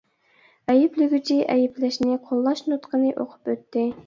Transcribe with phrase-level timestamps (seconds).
[0.73, 3.87] ئەيىبلىگۈچى ئەيىبلەشنى قوللاش نۇتقىنى ئوقۇپ ئۆتتى.